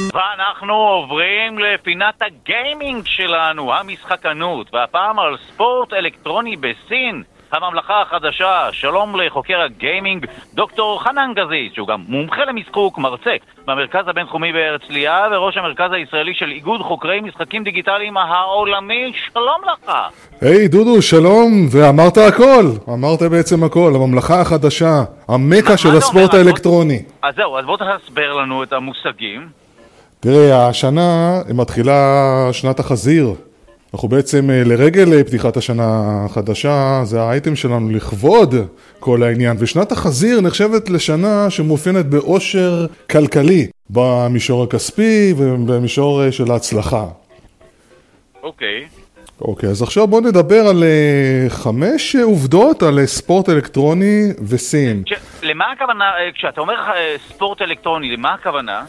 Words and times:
ואנחנו 0.00 0.74
עוברים 0.74 1.58
לפינת 1.58 2.14
הגיימינג 2.22 3.06
שלנו, 3.06 3.74
המשחקנות, 3.74 4.74
והפעם 4.74 5.18
על 5.18 5.36
ספורט 5.48 5.92
אלקטרוני 5.92 6.56
בסין. 6.56 7.22
הממלכה 7.52 8.02
החדשה, 8.02 8.68
שלום 8.72 9.20
לחוקר 9.20 9.60
הגיימינג 9.60 10.26
דוקטור 10.54 11.02
חנן 11.02 11.32
גזית, 11.36 11.74
שהוא 11.74 11.88
גם 11.88 12.04
מומחה 12.08 12.44
למשחוק, 12.44 12.98
מרצה 12.98 13.30
במרכז 13.66 14.08
הבינתחומי 14.08 14.52
בהרצליה 14.52 15.26
וראש 15.30 15.56
המרכז 15.56 15.92
הישראלי 15.92 16.34
של 16.34 16.50
איגוד 16.50 16.80
חוקרי 16.80 17.20
משחקים 17.20 17.64
דיגיטליים 17.64 18.16
העולמי, 18.16 19.12
שלום 19.32 19.60
לך. 19.72 19.92
היי 20.40 20.66
hey, 20.66 20.68
דודו, 20.68 21.02
שלום, 21.02 21.68
ואמרת 21.70 22.18
הכל, 22.18 22.64
אמרת 22.88 23.22
בעצם 23.22 23.64
הכל, 23.64 23.92
הממלכה 23.94 24.40
החדשה, 24.40 25.02
המקה 25.28 25.76
של 25.76 25.96
הספורט 25.96 26.34
האלקטרוני. 26.34 27.02
אז 27.22 27.34
זהו, 27.34 27.58
אז 27.58 27.64
בוא 27.64 27.76
תסבר 27.76 28.32
לנו 28.32 28.62
את 28.62 28.72
המושגים. 28.72 29.61
תראה, 30.22 30.68
השנה 30.68 31.40
מתחילה 31.54 32.48
שנת 32.52 32.80
החזיר. 32.80 33.34
אנחנו 33.94 34.08
בעצם 34.08 34.50
אה, 34.50 34.62
לרגל 34.64 35.12
אה, 35.12 35.24
פתיחת 35.24 35.56
השנה 35.56 35.84
החדשה, 36.24 37.00
זה 37.04 37.22
האייטם 37.22 37.56
שלנו 37.56 37.90
לכבוד 37.90 38.54
כל 39.00 39.22
העניין, 39.22 39.56
ושנת 39.60 39.92
החזיר 39.92 40.40
נחשבת 40.40 40.90
לשנה 40.90 41.50
שמאופיינת 41.50 42.06
באושר 42.06 42.86
כלכלי 43.10 43.66
במישור 43.90 44.62
הכספי 44.62 45.34
ובמישור 45.36 46.24
אה, 46.24 46.32
של 46.32 46.52
ההצלחה. 46.52 47.06
אוקיי. 48.42 48.88
אוקיי, 49.40 49.68
אז 49.68 49.82
עכשיו 49.82 50.06
בואו 50.06 50.20
נדבר 50.20 50.60
על 50.68 50.84
חמש 51.48 52.16
עובדות 52.16 52.82
על 52.82 53.06
ספורט 53.06 53.48
אלקטרוני 53.48 54.28
וסין. 54.48 55.02
למה 55.42 55.64
הכוונה, 55.72 56.04
כשאתה 56.34 56.60
אומר 56.60 56.74
ספורט 57.28 57.62
אלקטרוני, 57.62 58.16
למה 58.16 58.34
הכוונה? 58.34 58.84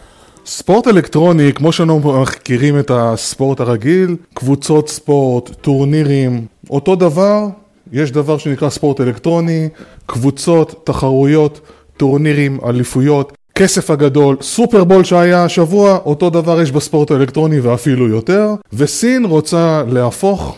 ספורט 0.46 0.88
אלקטרוני, 0.88 1.54
כמו 1.54 1.72
שאנחנו 1.72 2.22
מכירים 2.22 2.80
את 2.80 2.92
הספורט 2.94 3.60
הרגיל, 3.60 4.16
קבוצות 4.34 4.90
ספורט, 4.90 5.50
טורנירים, 5.62 6.46
אותו 6.70 6.96
דבר, 6.96 7.48
יש 7.92 8.12
דבר 8.12 8.38
שנקרא 8.38 8.70
ספורט 8.70 9.02
אלקטרוני, 9.02 9.70
קבוצות, 10.06 10.82
תחרויות, 10.86 11.62
טורנירים, 11.98 12.60
אליפויות, 12.66 13.34
כסף 13.56 13.90
הגדול, 13.90 14.38
סופרבול 14.42 15.04
שהיה 15.04 15.44
השבוע, 15.44 15.98
אותו 16.06 16.30
דבר 16.30 16.62
יש 16.62 16.72
בספורט 16.72 17.12
האלקטרוני 17.12 17.60
ואפילו 17.60 18.08
יותר, 18.08 18.54
וסין 18.74 19.26
רוצה 19.26 19.84
להפוך 19.88 20.58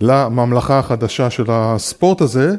לממלכה 0.00 0.78
החדשה 0.78 1.30
של 1.30 1.44
הספורט 1.48 2.20
הזה, 2.20 2.54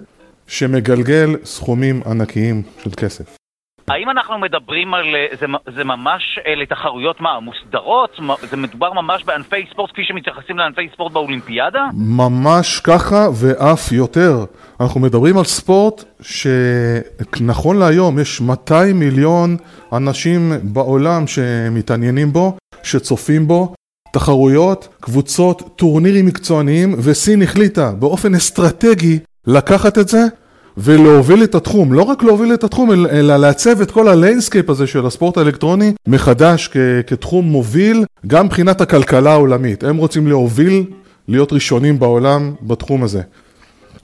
שמגלגל 0.48 1.36
סכומים 1.46 2.02
ענקיים 2.06 2.62
של 2.84 2.90
כסף. 2.98 3.41
האם 3.88 4.10
אנחנו 4.10 4.40
מדברים 4.40 4.94
על... 4.94 5.16
אה, 5.16 5.26
זה, 5.40 5.46
זה 5.76 5.84
ממש 5.84 6.40
אלה 6.48 6.66
תחרויות 6.66 7.22
מה, 7.22 7.40
מוסדרות? 7.40 8.20
זה 8.50 8.58
מדובר 8.58 8.94
ממש 8.94 9.24
בענפי 9.24 9.66
ספורט 9.72 9.92
כפי 9.92 10.02
שמתייחסים 10.06 10.58
לענפי 10.58 10.90
ספורט 10.94 11.12
באולימפיאדה? 11.12 11.88
ממש 11.94 12.80
ככה 12.80 13.28
ואף 13.34 13.92
יותר. 13.92 14.46
אנחנו 14.80 15.00
מדברים 15.00 15.38
על 15.38 15.44
ספורט 15.44 16.04
שנכון 16.22 17.80
להיום 17.80 18.20
יש 18.20 18.42
200 18.42 19.00
מיליון 19.00 19.58
אנשים 19.94 20.52
בעולם 20.64 21.28
שמתעניינים 21.28 22.34
בו, 22.34 22.58
שצופים 22.84 23.48
בו. 23.48 23.74
תחרויות, 24.14 24.88
קבוצות, 25.00 25.62
טורנירים 25.76 26.26
מקצועניים, 26.26 26.96
וסין 27.04 27.42
החליטה 27.42 27.92
באופן 27.92 28.36
אסטרטגי 28.36 29.20
לקחת 29.48 29.98
את 29.98 30.08
זה 30.08 30.22
ולהוביל 30.78 31.44
את 31.44 31.56
התחום, 31.56 31.94
לא 31.94 32.02
רק 32.02 32.24
להוביל 32.24 32.54
את 32.54 32.64
התחום, 32.64 32.92
אלא 32.92 33.38
לעצב 33.38 33.82
את 33.82 33.92
כל 33.92 34.08
ה 34.08 34.14
landscape 34.14 34.70
הזה 34.70 34.88
של 34.88 35.06
הספורט 35.06 35.38
האלקטרוני 35.38 35.94
מחדש 36.08 36.70
כ- 36.74 36.78
כתחום 37.08 37.46
מוביל, 37.46 38.06
גם 38.28 38.46
מבחינת 38.46 38.82
הכלכלה 38.82 39.32
העולמית. 39.32 39.84
הם 39.84 39.98
רוצים 39.98 40.28
להוביל, 40.28 40.84
להיות 41.28 41.54
ראשונים 41.54 42.00
בעולם 42.00 42.54
בתחום 42.62 43.04
הזה. 43.04 43.22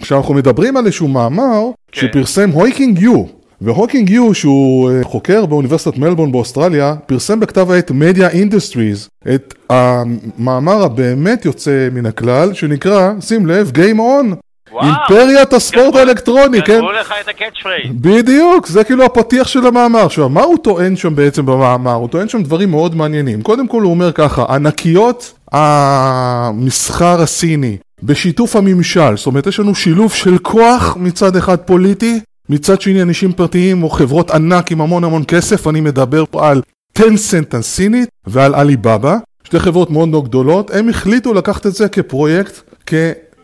כשאנחנו 0.01 0.33
מדברים 0.33 0.77
על 0.77 0.85
איזשהו 0.85 1.07
מאמר 1.07 1.61
כן. 1.91 2.01
שפרסם 2.07 2.49
הויקינג 2.49 2.99
יו, 3.01 3.23
והוקינג 3.61 4.09
יו, 4.09 4.33
שהוא 4.33 4.91
אה, 4.91 5.03
חוקר 5.03 5.45
באוניברסיטת 5.45 5.97
מלבורן 5.97 6.31
באוסטרליה, 6.31 6.95
פרסם 7.05 7.39
בכתב 7.39 7.71
העת 7.71 7.91
Media 7.91 8.29
Industries 8.29 9.07
את 9.35 9.53
המאמר 9.69 10.83
הבאמת 10.83 11.45
יוצא 11.45 11.87
מן 11.93 12.05
הכלל, 12.05 12.53
שנקרא, 12.53 13.11
שים 13.21 13.45
לב, 13.45 13.71
Game 13.75 13.97
On, 13.97 14.35
אימפריית 14.83 15.53
הספורט 15.53 15.95
האלקטרוני, 15.95 16.61
כן? 16.61 16.73
גנבו 16.73 16.91
לך 16.91 17.13
את 17.21 17.27
ה 17.27 17.53
catchphrase. 17.63 17.91
בדיוק, 17.91 18.67
זה 18.67 18.83
כאילו 18.83 19.03
הפתיח 19.03 19.47
של 19.47 19.67
המאמר. 19.67 20.05
עכשיו, 20.05 20.29
מה 20.29 20.41
הוא 20.41 20.57
טוען 20.57 20.95
שם 20.95 21.15
בעצם 21.15 21.45
במאמר? 21.45 21.93
הוא 21.93 22.09
טוען 22.09 22.29
שם 22.29 22.43
דברים 22.43 22.71
מאוד 22.71 22.95
מעניינים. 22.95 23.41
קודם 23.41 23.67
כל 23.67 23.81
הוא 23.81 23.91
אומר 23.91 24.11
ככה, 24.11 24.45
ענקיות 24.49 25.33
המסחר 25.51 27.21
הסיני, 27.21 27.77
בשיתוף 28.03 28.55
הממשל, 28.55 29.17
זאת 29.17 29.27
אומרת 29.27 29.47
יש 29.47 29.59
לנו 29.59 29.75
שילוב 29.75 30.13
של 30.13 30.37
כוח 30.37 30.97
מצד 30.99 31.35
אחד 31.35 31.57
פוליטי, 31.57 32.19
מצד 32.49 32.81
שני 32.81 33.01
אנשים 33.01 33.33
פרטיים 33.33 33.83
או 33.83 33.89
חברות 33.89 34.31
ענק 34.31 34.71
עם 34.71 34.81
המון 34.81 35.03
המון 35.03 35.23
כסף, 35.27 35.67
אני 35.67 35.81
מדבר 35.81 36.23
פה 36.31 36.49
על 36.49 36.61
טנסנט 36.93 37.53
הסינית 37.53 38.09
ועל 38.27 38.55
עליבאבא, 38.55 39.17
שתי 39.43 39.59
חברות 39.59 39.91
מאוד 39.91 40.09
מאוד 40.09 40.25
גדולות, 40.25 40.71
הם 40.73 40.89
החליטו 40.89 41.33
לקחת 41.33 41.65
את 41.65 41.73
זה 41.73 41.89
כפרויקט, 41.89 42.61
כ... 42.85 42.93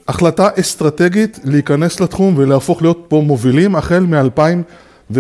החלטה 0.07 0.49
אסטרטגית 0.59 1.39
להיכנס 1.43 1.99
לתחום 1.99 2.33
ולהפוך 2.37 2.81
להיות 2.81 3.05
פה 3.07 3.21
מובילים 3.25 3.75
החל 3.75 3.99
מ-2016. 3.99 5.15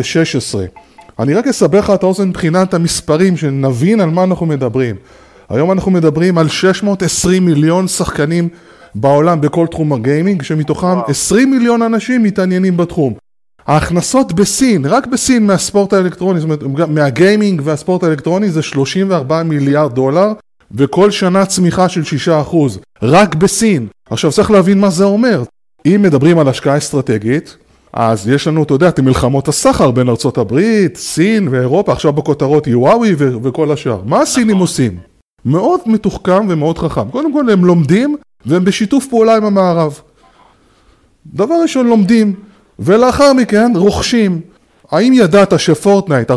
אני 1.19 1.33
רק 1.33 1.47
אסבר 1.47 1.79
לך 1.79 1.89
את 1.89 2.03
האוזן 2.03 2.29
מבחינת 2.29 2.73
המספרים, 2.73 3.37
שנבין 3.37 4.01
על 4.01 4.09
מה 4.09 4.23
אנחנו 4.23 4.45
מדברים. 4.45 4.95
היום 5.49 5.71
אנחנו 5.71 5.91
מדברים 5.91 6.37
על 6.37 6.47
620 6.47 7.45
מיליון 7.45 7.87
שחקנים 7.87 8.49
בעולם 8.95 9.41
בכל 9.41 9.67
תחום 9.67 9.93
הגיימינג, 9.93 10.41
שמתוכם 10.41 10.99
20 11.07 11.51
מיליון 11.51 11.81
אנשים 11.81 12.23
מתעניינים 12.23 12.77
בתחום. 12.77 13.13
ההכנסות 13.67 14.33
בסין, 14.33 14.85
רק 14.85 15.07
בסין 15.07 15.47
מהספורט 15.47 15.93
האלקטרוני, 15.93 16.39
זאת 16.39 16.49
אומרת 16.63 16.89
מהגיימינג 16.89 17.61
והספורט 17.63 18.03
האלקטרוני 18.03 18.49
זה 18.49 18.61
34 18.61 19.43
מיליארד 19.43 19.93
דולר, 19.93 20.33
וכל 20.73 21.11
שנה 21.11 21.45
צמיחה 21.45 21.89
של 21.89 22.01
6%, 22.51 22.55
רק 23.01 23.35
בסין. 23.35 23.87
עכשיו 24.09 24.31
צריך 24.31 24.51
להבין 24.51 24.79
מה 24.79 24.89
זה 24.89 25.03
אומר. 25.03 25.43
אם 25.85 25.99
מדברים 26.03 26.39
על 26.39 26.47
השקעה 26.47 26.77
אסטרטגית, 26.77 27.57
אז 27.93 28.29
יש 28.29 28.47
לנו, 28.47 28.63
אתה 28.63 28.73
יודע, 28.73 28.89
את 28.89 28.99
מלחמות 28.99 29.47
הסחר 29.47 29.91
בין 29.91 30.09
ארצות 30.09 30.37
הברית, 30.37 30.97
סין 30.97 31.47
ואירופה, 31.47 31.91
עכשיו 31.91 32.13
בכותרות 32.13 32.67
יוואוי 32.67 33.15
ו- 33.17 33.43
וכל 33.43 33.71
השאר. 33.71 34.01
מה 34.05 34.21
הסינים 34.21 34.49
נכון. 34.49 34.61
עושים? 34.61 34.97
מאוד 35.45 35.79
מתוחכם 35.85 36.45
ומאוד 36.49 36.77
חכם. 36.77 37.09
קודם 37.11 37.33
כל 37.33 37.49
הם 37.49 37.65
לומדים 37.65 38.15
והם 38.45 38.65
בשיתוף 38.65 39.07
פעולה 39.07 39.37
עם 39.37 39.45
המערב. 39.45 39.99
דבר 41.25 41.55
ראשון 41.61 41.87
לומדים, 41.87 42.33
ולאחר 42.79 43.33
מכן 43.33 43.71
רוכשים. 43.75 44.41
האם 44.93 45.13
ידעת 45.13 45.59
ש 45.59 45.72
Fortnite, 45.72 46.31
40% 46.31 46.33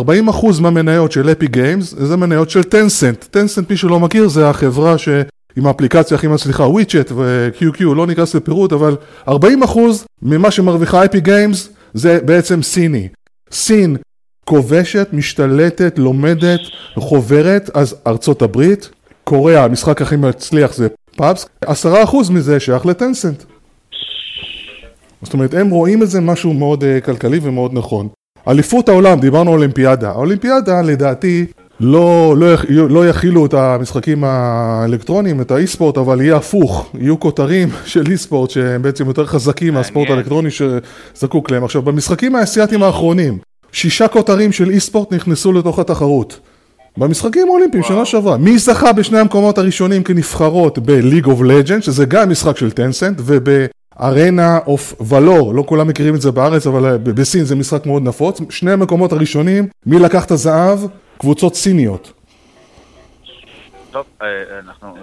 מהמניות 0.60 1.12
של 1.12 1.32
Epic 1.32 1.46
Games, 1.46 1.94
זה 1.98 2.16
מניות 2.16 2.50
של 2.50 2.62
טנסנט. 2.62 3.24
טנסנט, 3.24 3.70
מי 3.70 3.76
שלא 3.76 4.00
מכיר, 4.00 4.28
זה 4.28 4.48
החברה 4.48 4.98
ש... 4.98 5.08
עם 5.56 5.66
האפליקציה 5.66 6.16
הכי 6.16 6.26
מצליחה, 6.26 6.62
WeChat 6.62 7.12
ו-QQ, 7.14 7.84
לא 7.84 8.06
ניכנס 8.06 8.34
לפירוט, 8.34 8.72
אבל 8.72 8.96
40% 9.28 9.32
ממה 10.22 10.50
שמרוויחה 10.50 11.04
Epic 11.04 11.20
Games 11.20 11.68
זה 11.94 12.18
בעצם 12.24 12.62
סיני. 12.62 13.08
סין 13.50 13.96
כובשת, 14.44 15.08
משתלטת, 15.12 15.98
לומדת, 15.98 16.60
חוברת, 16.98 17.70
אז 17.74 17.94
ארצות 18.06 18.42
הברית, 18.42 18.90
קוריאה, 19.24 19.64
המשחק 19.64 20.02
הכי 20.02 20.16
מצליח 20.16 20.74
זה 20.74 20.88
פאבס, 21.16 21.46
10% 21.64 21.68
מזה 22.30 22.60
שייך 22.60 22.86
לטנסנט. 22.86 23.42
זאת 25.22 25.34
אומרת, 25.34 25.54
הם 25.54 25.70
רואים 25.70 26.02
את 26.02 26.10
זה 26.10 26.20
משהו 26.20 26.54
מאוד 26.54 26.82
uh, 26.82 27.04
כלכלי 27.04 27.38
ומאוד 27.42 27.74
נכון. 27.74 28.08
אליפות 28.48 28.88
העולם, 28.88 29.20
דיברנו 29.20 29.50
אולימפיאדה. 29.50 30.10
האולימפיאדה 30.10 30.82
לדעתי 30.82 31.46
לא, 31.80 32.34
לא, 32.38 32.56
לא 32.90 33.08
יכילו 33.08 33.46
את 33.46 33.54
המשחקים 33.54 34.24
האלקטרוניים, 34.24 35.40
את 35.40 35.50
האי-ספורט, 35.50 35.98
אבל 35.98 36.20
יהיה 36.20 36.36
הפוך, 36.36 36.90
יהיו 37.00 37.20
כותרים 37.20 37.68
של 37.84 38.10
אי-ספורט 38.10 38.50
שהם 38.50 38.82
בעצם 38.82 39.06
יותר 39.06 39.26
חזקים 39.26 39.74
מהספורט 39.74 40.10
האלקטרוני 40.10 40.48
שזקוק 40.50 41.50
להם. 41.50 41.64
עכשיו, 41.64 41.82
במשחקים 41.82 42.34
האסייתיים 42.34 42.82
האחרונים, 42.82 43.38
שישה 43.72 44.08
כותרים 44.08 44.52
של 44.52 44.70
אי-ספורט 44.70 45.12
נכנסו 45.12 45.52
לתוך 45.52 45.78
התחרות. 45.78 46.40
במשחקים 46.98 47.48
האולימפיים 47.48 47.82
שנה 47.82 48.04
שעברה. 48.04 48.36
מי 48.36 48.58
זכה 48.58 48.92
בשני 48.92 49.18
המקומות 49.18 49.58
הראשונים 49.58 50.02
כנבחרות 50.02 50.78
ב-League 50.78 51.26
of 51.26 51.40
Legends, 51.40 51.80
שזה 51.80 52.04
גם 52.04 52.30
משחק 52.30 52.56
של 52.56 52.70
טנסנט, 52.70 53.20
וב-Arena 54.00 54.66
of 54.66 55.02
Valor, 55.12 55.52
לא 55.54 55.64
כולם 55.66 55.88
מכירים 55.88 56.14
את 56.14 56.20
זה 56.20 56.32
בארץ, 56.32 56.66
אבל 56.66 56.96
בסין 56.96 57.44
זה 57.44 57.56
משחק 57.56 57.86
מאוד 57.86 58.02
נפוץ. 58.02 58.40
שני 58.50 58.72
המקומות 58.72 59.12
הראשונים, 59.12 59.68
מי 59.86 59.98
לקח 59.98 60.24
את 60.24 60.30
הזהב? 60.30 60.78
קבוצות 61.18 61.54
סיניות. 61.54 62.12
טוב, 63.90 64.04
אה, 64.22 64.28
אנחנו 64.66 64.96
אה, 64.96 65.02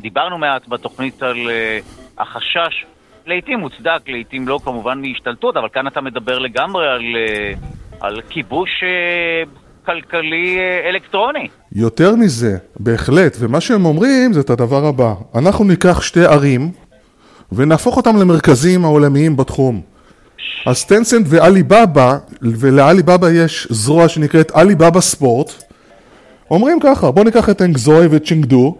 דיברנו 0.00 0.38
מעט 0.38 0.68
בתוכנית 0.68 1.22
על 1.22 1.50
אה, 1.50 1.78
החשש, 2.18 2.84
לעיתים 3.26 3.58
מוצדק, 3.58 4.00
לעיתים 4.08 4.48
לא 4.48 4.58
כמובן 4.64 5.00
מהשתלטות, 5.00 5.56
אבל 5.56 5.68
כאן 5.68 5.86
אתה 5.86 6.00
מדבר 6.00 6.38
לגמרי 6.38 6.86
על, 6.88 7.02
על 8.00 8.20
כיבוש 8.28 8.70
כלכלי 9.86 10.58
אה, 10.58 10.88
אלקטרוני. 10.88 11.48
יותר 11.72 12.16
מזה, 12.16 12.56
בהחלט, 12.80 13.36
ומה 13.40 13.60
שהם 13.60 13.84
אומרים 13.84 14.32
זה 14.32 14.40
את 14.40 14.50
הדבר 14.50 14.86
הבא, 14.86 15.14
אנחנו 15.34 15.64
ניקח 15.64 16.02
שתי 16.02 16.24
ערים 16.24 16.72
ונהפוך 17.52 17.96
אותם 17.96 18.16
למרכזים 18.16 18.84
העולמיים 18.84 19.36
בתחום. 19.36 19.80
אז 20.66 20.84
טנסנט 20.84 21.26
ואליבאבא, 21.28 22.18
ולאליבאבא 22.42 23.30
יש 23.30 23.68
זרוע 23.70 24.08
שנקראת 24.08 24.52
אליבאבא 24.56 25.00
ספורט, 25.00 25.52
אומרים 26.50 26.78
ככה, 26.80 27.10
בואו 27.10 27.24
ניקח 27.24 27.50
את 27.50 27.62
אנגזוי 27.62 28.08
וצ'ינגדו, 28.10 28.76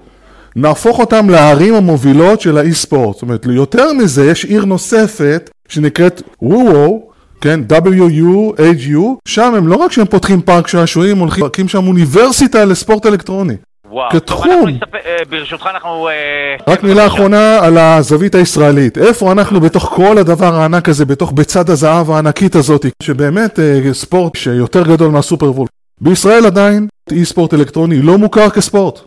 נהפוך 0.56 0.98
אותם 0.98 1.30
לערים 1.30 1.74
המובילות 1.74 2.40
של 2.40 2.58
האי 2.58 2.74
ספורט. 2.74 3.14
זאת 3.14 3.22
אומרת, 3.22 3.46
יותר 3.50 3.92
מזה, 3.92 4.26
יש 4.26 4.44
עיר 4.44 4.64
נוספת 4.64 5.50
שנקראת 5.68 6.22
וו-וו, 6.42 7.10
כן, 7.40 7.60
W-U-H-U, 7.68 9.00
שם 9.28 9.54
הם 9.54 9.68
לא 9.68 9.76
רק 9.76 9.92
שהם 9.92 10.06
פותחים 10.06 10.42
פארק 10.42 10.68
שעשועים, 10.68 11.18
הולכים 11.18 11.44
להקים 11.44 11.68
שם 11.68 11.86
אוניברסיטה 11.86 12.64
לספורט 12.64 13.06
אלקטרוני. 13.06 13.54
וואו. 13.96 14.10
כתחום. 14.10 14.44
טוב, 14.44 14.52
אנחנו 14.52 14.68
נספר, 14.68 14.98
אה, 15.06 15.16
ברשותך 15.30 15.66
אנחנו... 15.74 16.08
אה, 16.08 16.72
רק 16.72 16.82
מילה 16.82 17.06
אחרונה 17.06 17.58
על 17.58 17.78
הזווית 17.78 18.34
הישראלית. 18.34 18.98
איפה 18.98 19.32
אנחנו 19.32 19.60
בתוך 19.60 19.84
כל 19.84 20.18
הדבר 20.18 20.54
הענק 20.54 20.88
הזה, 20.88 21.04
בתוך 21.04 21.32
ביצת 21.34 21.68
הזהב 21.68 22.10
הענקית 22.10 22.54
הזאת, 22.54 22.86
שבאמת 23.02 23.58
אה, 23.60 23.80
ספורט 23.92 24.36
שיותר 24.36 24.82
גדול 24.82 25.10
מהסופרבול. 25.10 25.66
בישראל 26.00 26.46
עדיין 26.46 26.86
אי 27.10 27.24
ספורט 27.24 27.54
אלקטרוני 27.54 28.02
לא 28.02 28.18
מוכר 28.18 28.50
כספורט. 28.50 29.00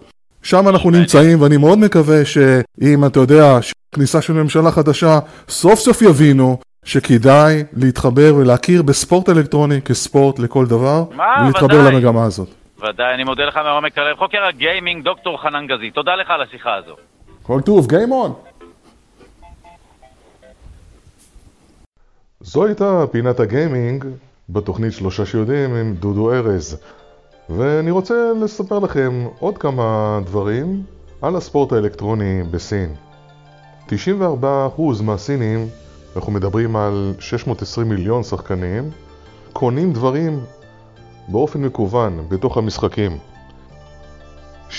שם 0.44 0.68
אנחנו 0.68 0.92
נמצאים, 0.92 1.42
ואני 1.42 1.58
מאוד 1.58 1.80
מקווה 1.80 2.26
שאם 2.26 3.06
אתה 3.06 3.20
יודע, 3.20 3.60
כניסה 3.96 4.22
של 4.22 4.34
ממשלה 4.34 4.72
חדשה, 4.72 5.20
סוף 5.50 5.80
סוף 5.80 6.02
יבינו 6.02 6.58
שכדאי 6.86 7.64
להתחבר 7.74 8.34
ולהכיר 8.38 8.82
בספורט 8.82 9.30
אלקטרוני 9.30 9.82
כספורט 9.82 10.40
לכל 10.40 10.66
דבר, 10.66 11.04
מה, 11.16 11.24
ולהתחבר 11.42 11.80
ודאי. 11.80 11.94
למגמה 11.94 12.24
הזאת. 12.24 12.59
ודאי, 12.81 13.14
אני 13.14 13.24
מודה 13.24 13.46
לך 13.46 13.58
מעומק 13.58 13.98
הלב. 13.98 14.18
חוקר 14.18 14.44
הגיימינג, 14.44 15.04
דוקטור 15.04 15.42
חנן 15.42 15.68
גזית. 15.68 15.94
תודה 15.94 16.16
לך 16.16 16.30
על 16.30 16.42
השיחה 16.42 16.76
הזו. 16.76 16.96
כל 17.44 17.62
טוב, 17.62 17.88
Game 17.92 18.12
on! 18.12 18.50
זו 22.42 22.66
הייתה 22.66 23.04
פינת 23.12 23.40
הגיימינג 23.40 24.06
בתוכנית 24.50 24.94
שלושה 24.94 25.26
שיודעים 25.26 25.76
עם 25.76 25.96
דודו 25.96 26.34
ארז. 26.34 26.81
ואני 27.50 27.92
רוצה 27.92 28.14
לספר 28.42 28.80
לכם 28.80 29.28
עוד 29.40 29.58
כמה 29.58 30.20
דברים 30.26 30.84
על 31.22 31.36
הספורט 31.36 31.72
האלקטרוני 31.72 32.44
בסין. 32.52 32.96
94% 33.88 33.92
מהסינים, 35.04 35.68
אנחנו 36.16 36.31
מדברים 36.31 36.76
על 36.76 37.14
620 37.20 37.90
מיליון 37.90 38.24
שחקנים, 38.24 38.92
קונים 39.54 39.94
דברים 39.94 40.40
באופן 41.31 41.62
מקוון 41.62 42.26
בתוך 42.30 42.58
המשחקים. 42.58 43.18
60% 44.70 44.74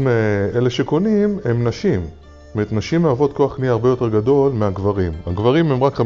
מאלה 0.00 0.70
שקונים 0.70 1.38
הם 1.44 1.68
נשים. 1.68 2.00
זאת 2.00 2.54
אומרת, 2.54 2.72
נשים 2.72 3.02
מהוות 3.02 3.32
כוח 3.32 3.56
קנייה 3.56 3.72
הרבה 3.72 3.88
יותר 3.88 4.08
גדול 4.08 4.52
מהגברים. 4.52 5.12
הגברים 5.26 5.72
הם 5.72 5.84
רק 5.84 6.00
55%. 6.00 6.02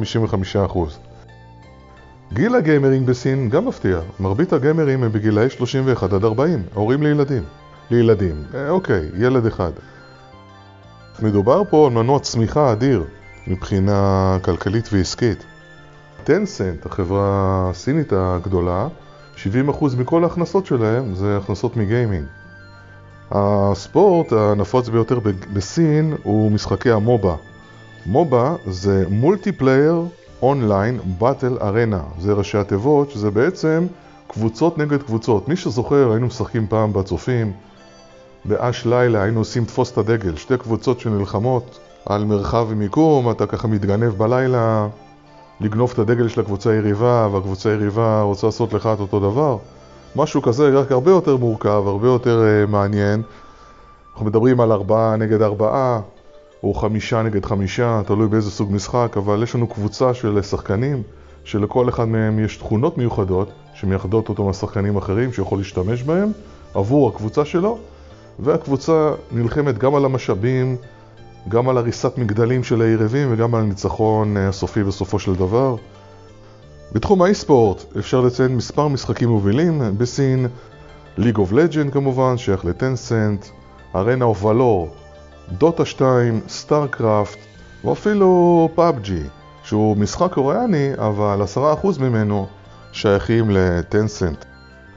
גיל 2.32 2.54
הגיימרים 2.54 3.06
בסין 3.06 3.48
גם 3.48 3.66
מפתיע. 3.66 4.00
מרבית 4.20 4.52
הגיימרים 4.52 5.04
הם 5.04 5.12
בגילאי 5.12 5.50
31 5.50 6.12
עד 6.12 6.24
40, 6.24 6.62
הורים 6.74 7.02
לילדים. 7.02 7.42
לילדים. 7.90 8.42
אה, 8.54 8.70
אוקיי, 8.70 9.08
ילד 9.18 9.46
אחד. 9.46 9.72
מדובר 11.22 11.62
פה 11.70 11.86
על 11.86 11.92
מנוע 11.92 12.20
צמיחה 12.20 12.72
אדיר 12.72 13.04
מבחינה 13.46 14.36
כלכלית 14.42 14.88
ועסקית. 14.92 15.44
טנסנט, 16.24 16.86
החברה 16.86 17.22
הסינית 17.70 18.12
הגדולה, 18.16 18.88
70% 19.44 19.96
מכל 19.98 20.24
ההכנסות 20.24 20.66
שלהם 20.66 21.14
זה 21.14 21.36
הכנסות 21.36 21.76
מגיימינג. 21.76 22.24
הספורט 23.30 24.32
הנפוץ 24.32 24.88
ביותר 24.88 25.18
בסין 25.52 26.14
הוא 26.22 26.52
משחקי 26.52 26.90
ה 26.90 26.98
MOBA. 26.98 27.34
MOBA 28.06 28.54
זה 28.66 29.04
multiplayer 29.10 30.02
online 30.42 30.98
battle 31.18 31.58
arena, 31.62 32.02
זה 32.18 32.32
ראשי 32.32 32.58
התיבות, 32.58 33.10
שזה 33.10 33.30
בעצם 33.30 33.86
קבוצות 34.28 34.78
נגד 34.78 35.02
קבוצות. 35.02 35.48
מי 35.48 35.56
שזוכר, 35.56 36.10
היינו 36.12 36.26
משחקים 36.26 36.66
פעם 36.66 36.92
בצופים, 36.92 37.52
באש 38.44 38.86
לילה 38.86 39.22
היינו 39.22 39.40
עושים 39.40 39.64
תפוס 39.64 39.92
את 39.92 39.98
הדגל, 39.98 40.36
שתי 40.36 40.58
קבוצות 40.58 41.00
שנלחמות 41.00 41.78
על 42.06 42.24
מרחב 42.24 42.66
ומיקום, 42.68 43.30
אתה 43.30 43.46
ככה 43.46 43.68
מתגנב 43.68 44.08
בלילה 44.08 44.88
לגנוב 45.60 45.90
את 45.94 45.98
הדגל 45.98 46.28
של 46.28 46.40
הקבוצה 46.40 46.70
היריבה, 46.70 47.28
והקבוצה 47.32 47.70
היריבה 47.70 48.22
רוצה 48.22 48.46
לעשות 48.46 48.72
לך 48.72 48.88
את 48.94 49.00
אותו 49.00 49.20
דבר. 49.20 49.56
משהו 50.16 50.42
כזה, 50.42 50.68
רק 50.68 50.92
הרבה 50.92 51.10
יותר 51.10 51.36
מורכב, 51.36 51.82
הרבה 51.86 52.06
יותר 52.08 52.42
uh, 52.42 52.70
מעניין. 52.70 53.22
אנחנו 54.12 54.26
מדברים 54.26 54.60
על 54.60 54.72
ארבעה 54.72 55.16
נגד 55.16 55.42
ארבעה, 55.42 56.00
או 56.62 56.74
חמישה 56.74 57.22
נגד 57.22 57.44
חמישה, 57.44 58.00
תלוי 58.06 58.28
באיזה 58.28 58.50
סוג 58.50 58.72
משחק, 58.72 59.16
אבל 59.16 59.42
יש 59.42 59.54
לנו 59.54 59.66
קבוצה 59.66 60.14
של 60.14 60.42
שחקנים, 60.42 61.02
שלכל 61.44 61.88
אחד 61.88 62.04
מהם 62.04 62.38
יש 62.38 62.56
תכונות 62.56 62.98
מיוחדות, 62.98 63.50
שמייחדות 63.74 64.28
אותו 64.28 64.44
מהשחקנים 64.44 64.96
אחרים, 64.96 65.32
שיכול 65.32 65.58
להשתמש 65.58 66.02
בהם, 66.02 66.32
עבור 66.74 67.08
הקבוצה 67.08 67.44
שלו, 67.44 67.78
והקבוצה 68.38 69.10
נלחמת 69.32 69.78
גם 69.78 69.94
על 69.94 70.04
המשאבים, 70.04 70.76
גם 71.48 71.68
על 71.68 71.78
הריסת 71.78 72.18
מגדלים 72.18 72.64
של 72.64 72.82
היריבים 72.82 73.28
וגם 73.32 73.54
על 73.54 73.60
הניצחון 73.60 74.36
אה, 74.36 74.48
הסופי 74.48 74.84
בסופו 74.84 75.18
של 75.18 75.34
דבר. 75.34 75.76
בתחום 76.92 77.22
ה 77.22 77.30
e-sport 77.30 77.84
אפשר 77.98 78.20
לציין 78.20 78.56
מספר 78.56 78.88
משחקים 78.88 79.28
מובילים 79.28 79.82
בסין, 79.98 80.46
League 81.18 81.36
of 81.36 81.52
Legend 81.52 81.90
כמובן, 81.92 82.36
שייך 82.36 82.64
לטנסנט, 82.64 83.46
Arena 83.94 84.24
of 84.24 84.44
Valor, 84.44 84.88
דוטה 85.52 85.84
2, 85.84 86.40
StarCraft, 86.48 87.38
ואפילו 87.84 88.68
פאבג'י, 88.74 89.22
שהוא 89.62 89.96
משחק 89.96 90.32
קוריאני, 90.32 90.90
אבל 90.98 91.42
10% 91.82 92.00
ממנו 92.00 92.46
שייכים 92.92 93.50
לטנסנט. 93.50 94.44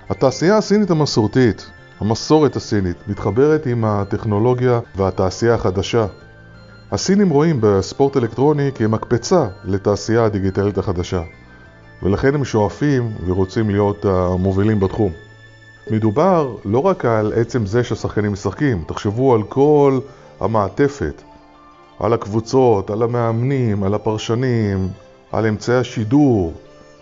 התעשייה 0.09 0.57
הסינית 0.57 0.91
המסורתית, 0.91 1.71
המסורת 1.99 2.55
הסינית, 2.55 2.97
מתחברת 3.07 3.65
עם 3.65 3.85
הטכנולוגיה 3.85 4.79
והתעשייה 4.95 5.53
החדשה. 5.53 6.05
הסינים 6.91 7.29
רואים 7.29 7.57
בספורט 7.61 8.17
אלקטרוני 8.17 8.71
כמקפצה 8.75 9.47
לתעשייה 9.65 10.25
הדיגיטלית 10.25 10.77
החדשה, 10.77 11.21
ולכן 12.03 12.35
הם 12.35 12.45
שואפים 12.45 13.11
ורוצים 13.25 13.69
להיות 13.69 14.05
המובילים 14.05 14.79
בתחום. 14.79 15.11
מדובר 15.91 16.55
לא 16.65 16.79
רק 16.79 17.05
על 17.05 17.33
עצם 17.35 17.65
זה 17.65 17.83
שהשחקנים 17.83 18.33
משחקים, 18.33 18.83
תחשבו 18.87 19.33
על 19.33 19.43
כל 19.43 19.99
המעטפת, 20.39 21.21
על 21.99 22.13
הקבוצות, 22.13 22.89
על 22.89 23.03
המאמנים, 23.03 23.83
על 23.83 23.93
הפרשנים, 23.93 24.87
על 25.31 25.45
אמצעי 25.45 25.77
השידור, 25.77 26.53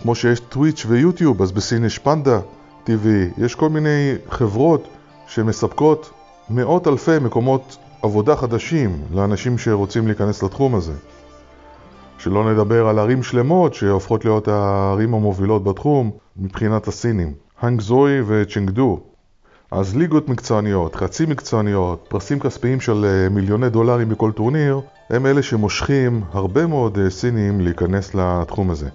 כמו 0.01 0.15
שיש 0.15 0.39
טוויץ' 0.39 0.85
ויוטיוב, 0.87 1.41
אז 1.41 1.51
בסין 1.51 1.85
יש 1.85 1.97
פנדה 1.97 2.39
TV, 2.85 3.07
יש 3.37 3.55
כל 3.55 3.69
מיני 3.69 4.13
חברות 4.29 4.87
שמספקות 5.27 6.09
מאות 6.49 6.87
אלפי 6.87 7.19
מקומות 7.21 7.77
עבודה 8.01 8.35
חדשים 8.35 9.01
לאנשים 9.13 9.57
שרוצים 9.57 10.07
להיכנס 10.07 10.43
לתחום 10.43 10.75
הזה. 10.75 10.93
שלא 12.17 12.53
נדבר 12.53 12.87
על 12.87 12.99
ערים 12.99 13.23
שלמות 13.23 13.73
שהופכות 13.73 14.25
להיות 14.25 14.47
הערים 14.47 15.13
המובילות 15.13 15.63
בתחום 15.63 16.11
מבחינת 16.37 16.87
הסינים. 16.87 17.33
הנגזוי 17.61 18.21
וצ'ינגדו. 18.27 18.99
אז 19.71 19.95
ליגות 19.95 20.29
מקצועניות, 20.29 20.95
חצי 20.95 21.25
מקצועניות, 21.25 22.05
פרסים 22.09 22.39
כספיים 22.39 22.81
של 22.81 23.05
אה, 23.05 23.29
מיליוני 23.29 23.69
דולרים 23.69 24.09
בכל 24.09 24.31
טורניר, 24.31 24.81
הם 25.09 25.25
אלה 25.25 25.43
שמושכים 25.43 26.21
הרבה 26.31 26.67
מאוד 26.67 26.97
אה, 26.97 27.09
סינים 27.09 27.61
להיכנס 27.61 28.15
לתחום 28.15 28.71
הזה. 28.71 28.89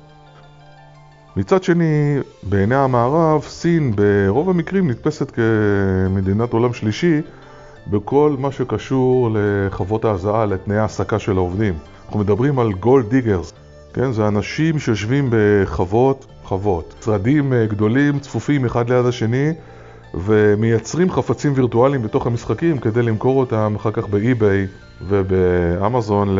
מצד 1.36 1.62
שני, 1.62 2.18
בעיני 2.42 2.74
המערב, 2.74 3.42
סין 3.42 3.92
ברוב 3.96 4.50
המקרים 4.50 4.90
נתפסת 4.90 5.30
כמדינת 5.30 6.52
עולם 6.52 6.72
שלישי 6.72 7.20
בכל 7.86 8.36
מה 8.38 8.52
שקשור 8.52 9.30
לחוות 9.32 10.04
ההזעה, 10.04 10.46
לתנאי 10.46 10.78
העסקה 10.78 11.18
של 11.18 11.36
העובדים. 11.36 11.74
אנחנו 12.06 12.20
מדברים 12.20 12.58
על 12.58 12.72
gold 12.72 13.08
diggers, 13.08 13.52
כן? 13.92 14.12
זה 14.12 14.28
אנשים 14.28 14.78
שיושבים 14.78 15.28
בחוות, 15.30 16.26
חוות, 16.42 16.94
משרדים 17.00 17.52
אה, 17.52 17.66
גדולים, 17.66 18.18
צפופים 18.18 18.64
אחד 18.64 18.90
ליד 18.90 19.06
השני, 19.06 19.52
ומייצרים 20.14 21.10
חפצים 21.10 21.52
וירטואליים 21.54 22.02
בתוך 22.02 22.26
המשחקים 22.26 22.78
כדי 22.78 23.02
למכור 23.02 23.40
אותם 23.40 23.74
אחר 23.76 23.90
כך 23.90 24.08
באי-ביי 24.08 24.66
ובאמזון 25.02 26.38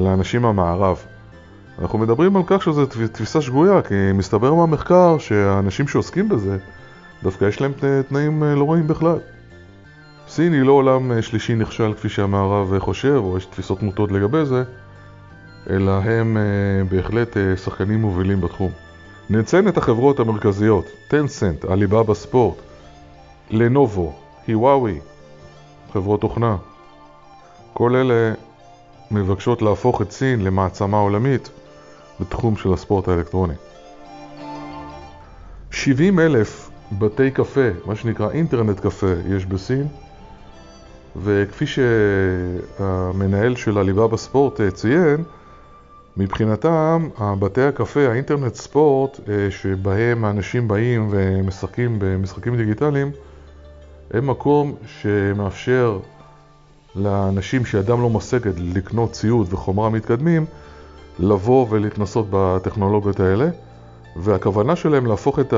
לאנשים 0.00 0.42
מהמערב. 0.42 0.98
אנחנו 1.78 1.98
מדברים 1.98 2.36
על 2.36 2.42
כך 2.46 2.62
שזו 2.62 2.86
תפיסה 3.12 3.40
שגויה, 3.40 3.82
כי 3.82 3.94
מסתבר 4.14 4.54
מהמחקר 4.54 5.18
שהאנשים 5.18 5.88
שעוסקים 5.88 6.28
בזה, 6.28 6.56
דווקא 7.22 7.44
יש 7.44 7.60
להם 7.60 7.72
תנאים 8.08 8.42
אה, 8.42 8.54
לא 8.54 8.64
רואים 8.64 8.86
בכלל. 8.86 9.18
סין 10.34 10.52
היא 10.52 10.62
לא 10.62 10.72
עולם 10.72 11.12
אה, 11.12 11.22
שלישי 11.22 11.54
נכשל 11.54 11.94
כפי 11.94 12.08
שהמערב 12.08 12.78
חושב, 12.78 13.20
או 13.24 13.38
יש 13.38 13.46
תפיסות 13.46 13.82
מוטות 13.82 14.12
לגבי 14.12 14.44
זה, 14.44 14.64
אלא 15.70 15.92
הם 15.92 16.36
בהחלט 16.90 17.36
שחקנים 17.56 18.00
מובילים 18.00 18.40
בתחום. 18.40 18.70
נציין 19.30 19.68
את 19.68 19.76
החברות 19.76 20.20
המרכזיות, 20.20 20.84
טנסנט, 21.08 21.64
עליבאבא 21.64 22.14
ספורט, 22.14 22.56
לנובו, 23.50 24.12
היוואוי, 24.46 25.00
חברות 25.92 26.20
תוכנה. 26.20 26.56
כל 27.72 27.96
אלה 27.96 28.32
מבקשות 29.10 29.62
להפוך 29.62 30.02
את 30.02 30.12
סין 30.12 30.44
למעצמה 30.44 30.96
עולמית 30.98 31.50
בתחום 32.20 32.56
של 32.56 32.72
הספורט 32.72 33.08
האלקטרוני. 33.08 33.54
70 35.70 36.20
אלף 36.20 36.70
בתי 36.92 37.30
קפה, 37.30 37.68
מה 37.86 37.96
שנקרא 37.96 38.30
אינטרנט 38.30 38.80
קפה, 38.80 39.12
יש 39.28 39.46
בסין, 39.46 39.86
וכפי 41.16 41.64
שהמנהל 41.66 43.56
של 43.56 43.78
עליבאבא 43.78 44.16
ספורט 44.16 44.60
ציין, 44.74 45.24
מבחינתם, 46.16 47.08
בתי 47.38 47.62
הקפה, 47.62 48.08
האינטרנט 48.08 48.54
ספורט, 48.54 49.20
אה, 49.28 49.50
שבהם 49.50 50.24
האנשים 50.24 50.68
באים 50.68 51.08
ומשחקים 51.10 51.96
במשחקים 51.98 52.56
דיגיטליים, 52.56 53.10
הם 54.10 54.26
מקום 54.26 54.74
שמאפשר 54.86 55.98
לאנשים 56.94 57.64
שידם 57.64 58.02
לא 58.02 58.10
משגת 58.10 58.54
לקנות 58.58 59.12
ציוד 59.12 59.52
וחומרה 59.52 59.90
מתקדמים, 59.90 60.46
לבוא 61.18 61.66
ולהתנסות 61.70 62.26
בטכנולוגיות 62.30 63.20
האלה, 63.20 63.48
והכוונה 64.16 64.76
שלהם 64.76 65.06
להפוך 65.06 65.38
את 65.38 65.54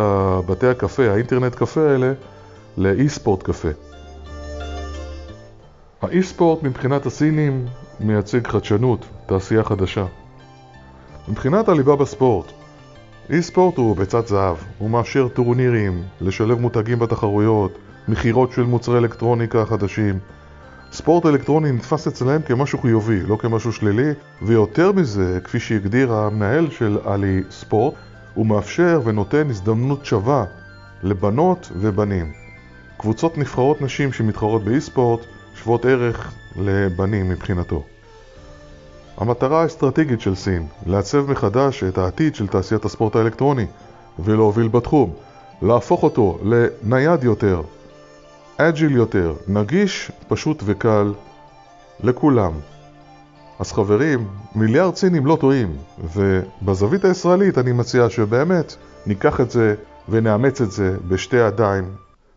בתי 0.46 0.66
הקפה, 0.66 1.10
האינטרנט 1.10 1.54
קפה 1.54 1.80
האלה, 1.80 2.12
לאי 2.76 3.08
ספורט 3.08 3.42
קפה. 3.42 3.68
האי 6.06 6.22
ספורט 6.22 6.62
מבחינת 6.62 7.06
הסינים 7.06 7.66
מייצג 8.00 8.46
חדשנות, 8.46 9.06
תעשייה 9.26 9.64
חדשה. 9.64 10.04
מבחינת 11.28 11.68
עליבה 11.68 11.96
בספורט, 11.96 12.46
אי 13.30 13.42
ספורט 13.42 13.76
הוא 13.76 13.96
ביצת 13.96 14.26
זהב, 14.26 14.56
הוא 14.78 14.90
מאפשר 14.90 15.28
טורנירים, 15.28 16.02
לשלב 16.20 16.60
מותגים 16.60 16.98
בתחרויות, 16.98 17.78
מכירות 18.08 18.52
של 18.52 18.62
מוצרי 18.62 18.98
אלקטרוניקה 18.98 19.64
חדשים. 19.64 20.18
ספורט 20.92 21.26
אלקטרוני 21.26 21.72
נתפס 21.72 22.06
אצלם 22.06 22.42
כמשהו 22.42 22.78
חיובי, 22.78 23.20
לא 23.22 23.36
כמשהו 23.36 23.72
שלילי, 23.72 24.10
ויותר 24.42 24.92
מזה, 24.92 25.38
כפי 25.44 25.60
שהגדיר 25.60 26.12
המנהל 26.12 26.70
של 26.70 26.98
עלי 27.04 27.42
ספורט, 27.50 27.94
הוא 28.34 28.46
מאפשר 28.46 29.00
ונותן 29.04 29.50
הזדמנות 29.50 30.04
שווה 30.04 30.44
לבנות 31.02 31.72
ובנים. 31.75 32.32
קבוצות 32.96 33.38
נבחרות 33.38 33.80
נשים 33.82 34.12
שמתחרות 34.12 34.64
באי 34.64 34.80
ספורט 34.80 35.20
שוות 35.66 35.85
ערך 35.85 36.32
לבנים 36.56 37.28
מבחינתו. 37.28 37.82
המטרה 39.16 39.62
האסטרטגית 39.62 40.20
של 40.20 40.35
סין, 40.35 40.66
לעצב 40.87 41.30
מחדש 41.30 41.85
את 41.85 41.99
העתיד 41.99 42.35
של 42.35 42.46
תעשיית 42.46 42.85
הספורט 42.85 43.16
האלקטרוני 43.16 43.66
ולהוביל 44.18 44.68
בתחום, 44.68 45.12
להפוך 45.62 46.02
אותו 46.02 46.38
לנייד 46.42 47.25
יותר, 47.25 47.62
אג'יל 48.56 48.96
יותר, 48.96 49.35
נגיש, 49.49 50.12
פשוט 50.28 50.62
וקל 50.66 51.12
לכולם. 52.00 52.52
אז 53.58 53.73
חברים, 53.73 54.28
מיליארד 54.54 54.96
סינים 54.96 55.26
לא 55.26 55.37
טועים, 55.40 55.76
ובזווית 56.14 57.04
הישראלית 57.04 57.58
אני 57.58 57.73
מציע 57.73 58.11
שבאמת 58.11 58.76
ניקח 59.06 59.40
את 59.40 59.50
זה 59.50 59.75
ונאמץ 60.08 60.61
את 60.61 60.70
זה 60.70 60.96
בשתי 61.08 61.37
ידיים 61.37 61.85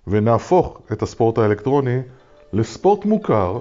ונהפוך 0.08 0.82
את 0.92 1.02
הספורט 1.02 1.38
האלקטרוני 1.38 2.00
לספורט 2.54 3.06
מוכר 3.06 3.60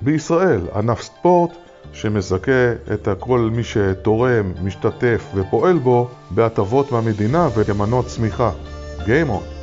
בישראל, 0.00 0.60
ענף 0.74 1.02
ספורט 1.02 1.50
שמזכה 1.92 2.72
את 2.94 3.08
כל 3.18 3.50
מי 3.52 3.64
שתורם, 3.64 4.52
משתתף 4.62 5.30
ופועל 5.34 5.78
בו 5.78 6.08
בהטבות 6.30 6.92
מהמדינה 6.92 7.48
וכמנוע 7.56 8.02
צמיחה. 8.02 8.50
Game 8.98 9.30
on. 9.30 9.53